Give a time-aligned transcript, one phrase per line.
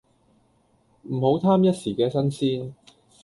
[1.03, 2.73] 唔好貪一時既新鮮